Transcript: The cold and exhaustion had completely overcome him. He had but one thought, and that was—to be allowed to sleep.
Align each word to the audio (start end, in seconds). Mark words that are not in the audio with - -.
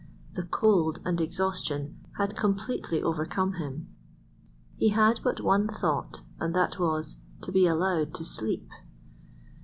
The 0.33 0.41
cold 0.41 0.99
and 1.05 1.21
exhaustion 1.21 1.99
had 2.17 2.35
completely 2.35 3.03
overcome 3.03 3.53
him. 3.57 3.89
He 4.75 4.89
had 4.89 5.19
but 5.23 5.41
one 5.41 5.67
thought, 5.67 6.23
and 6.39 6.55
that 6.55 6.79
was—to 6.79 7.51
be 7.51 7.67
allowed 7.67 8.15
to 8.15 8.25
sleep. 8.25 8.67